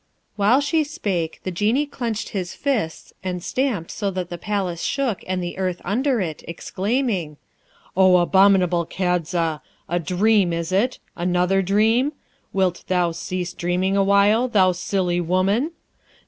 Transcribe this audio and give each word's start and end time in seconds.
While 0.35 0.61
she 0.61 0.83
spake, 0.83 1.41
the 1.43 1.51
Genie 1.51 1.85
clenched 1.85 2.29
his 2.29 2.55
fists 2.55 3.13
and 3.23 3.43
stamped 3.43 3.91
so 3.91 4.09
that 4.09 4.31
the 4.31 4.37
palace 4.39 4.81
shook 4.81 5.23
and 5.27 5.43
the 5.43 5.59
earth 5.59 5.79
under 5.85 6.19
it, 6.19 6.43
exclaiming, 6.47 7.37
'O 7.95 8.17
abominable 8.17 8.83
Kadza! 8.87 9.61
a 9.87 9.99
dream 9.99 10.53
is 10.53 10.71
it? 10.71 10.97
another 11.15 11.61
dream? 11.61 12.13
Wilt 12.51 12.83
thou 12.87 13.11
cease 13.11 13.53
dreaming 13.53 13.95
awhile, 13.95 14.47
thou 14.47 14.71
silly 14.71 15.21
woman? 15.21 15.69